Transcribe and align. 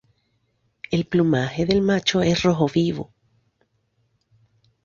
El 0.89 1.05
plumaje 1.05 1.67
del 1.67 1.83
macho 1.83 2.23
es 2.23 2.41
rojo 2.41 2.65
vivo. 2.65 3.13